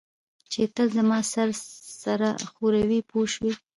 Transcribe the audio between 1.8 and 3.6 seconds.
سر ښوروي پوه شوې!.